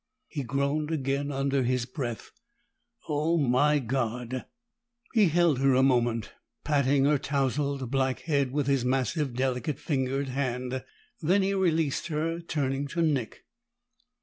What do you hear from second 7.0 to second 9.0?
her tousled black head with his